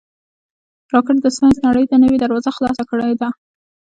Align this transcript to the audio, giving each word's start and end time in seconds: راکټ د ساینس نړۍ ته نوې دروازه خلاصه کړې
راکټ 0.93 1.17
د 1.21 1.25
ساینس 1.37 1.57
نړۍ 1.67 1.85
ته 1.89 1.95
نوې 2.03 2.17
دروازه 2.23 2.49
خلاصه 2.57 2.83
کړې 2.89 3.11